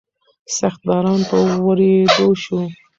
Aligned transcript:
سخت 0.57 0.81
باران 0.87 1.21
په 1.29 1.37
ورېدو 1.65 2.29
شو. 2.43 2.59